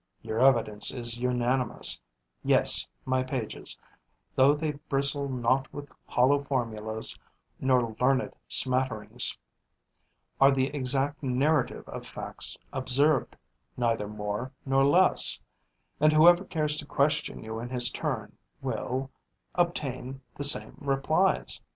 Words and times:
Your 0.23 0.39
evidence 0.39 0.89
is 0.91 1.19
unanimous: 1.19 2.01
yes, 2.43 2.87
my 3.05 3.21
pages, 3.21 3.77
though 4.33 4.55
they 4.55 4.71
bristle 4.71 5.29
not 5.29 5.71
with 5.71 5.91
hollow 6.07 6.43
formulas 6.43 7.15
nor 7.59 7.95
learned 8.01 8.33
smatterings, 8.47 9.37
are 10.39 10.49
the 10.49 10.75
exact 10.75 11.21
narrative 11.21 11.87
of 11.87 12.07
facts 12.07 12.57
observed, 12.73 13.35
neither 13.77 14.07
more 14.07 14.51
nor 14.65 14.83
less; 14.83 15.39
and 15.99 16.11
whoever 16.13 16.45
cares 16.45 16.77
to 16.77 16.87
question 16.87 17.43
you 17.43 17.59
in 17.59 17.69
his 17.69 17.91
turn 17.91 18.35
will, 18.59 19.11
obtain 19.53 20.19
the 20.33 20.43
same 20.43 20.73
replies. 20.81 21.61